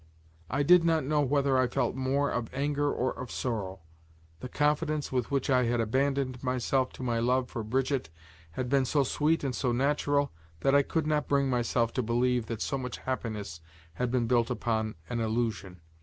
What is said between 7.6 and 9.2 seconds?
Brigitte, had been so